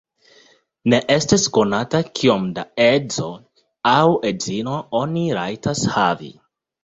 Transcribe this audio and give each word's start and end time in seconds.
Ne 0.93 0.99
estas 1.15 1.43
konata 1.57 1.99
kiom 2.19 2.47
da 2.55 2.63
edzoj 2.87 3.29
aŭ 3.91 4.01
edzinoj 4.31 4.81
oni 5.03 5.27
rajtas 5.41 5.85
havi. 5.97 6.33